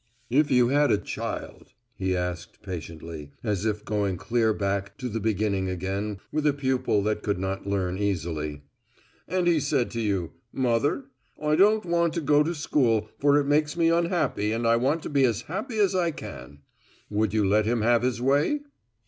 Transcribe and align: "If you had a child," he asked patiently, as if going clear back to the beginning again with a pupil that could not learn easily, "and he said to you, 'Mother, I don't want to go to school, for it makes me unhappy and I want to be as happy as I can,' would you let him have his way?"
"If 0.31 0.49
you 0.49 0.69
had 0.69 0.89
a 0.89 0.97
child," 0.97 1.73
he 1.93 2.17
asked 2.17 2.63
patiently, 2.63 3.33
as 3.43 3.65
if 3.67 3.85
going 3.85 4.17
clear 4.17 4.51
back 4.51 4.97
to 4.97 5.07
the 5.07 5.19
beginning 5.19 5.69
again 5.69 6.17
with 6.31 6.47
a 6.47 6.53
pupil 6.53 7.03
that 7.03 7.21
could 7.21 7.37
not 7.37 7.67
learn 7.67 7.99
easily, 7.99 8.63
"and 9.27 9.45
he 9.45 9.59
said 9.59 9.91
to 9.91 10.01
you, 10.01 10.31
'Mother, 10.51 11.03
I 11.39 11.55
don't 11.55 11.85
want 11.85 12.13
to 12.15 12.21
go 12.21 12.41
to 12.41 12.55
school, 12.55 13.11
for 13.19 13.37
it 13.39 13.45
makes 13.45 13.77
me 13.77 13.89
unhappy 13.89 14.51
and 14.51 14.65
I 14.65 14.75
want 14.75 15.03
to 15.03 15.09
be 15.11 15.23
as 15.25 15.41
happy 15.43 15.77
as 15.77 15.93
I 15.93 16.09
can,' 16.09 16.61
would 17.11 17.31
you 17.31 17.45
let 17.47 17.67
him 17.67 17.81
have 17.83 18.01
his 18.01 18.19
way?" 18.19 18.61